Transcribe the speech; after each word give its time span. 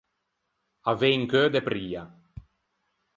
Avei 0.93 1.15
un 1.19 1.25
cheu 1.33 1.45
de 1.57 1.61
pria. 1.67 2.01